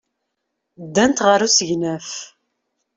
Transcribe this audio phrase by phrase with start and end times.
[0.85, 2.09] Ddant ɣer usegnaf.